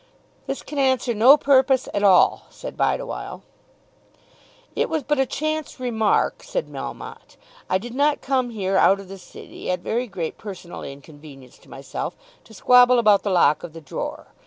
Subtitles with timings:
[0.47, 3.43] "This can answer no purpose at all," said Bideawhile.
[4.75, 7.37] "It was but a chance remark," said Melmotte.
[7.69, 11.69] "I did not come here out of the City at very great personal inconvenience to
[11.69, 14.33] myself to squabble about the lock of the drawer.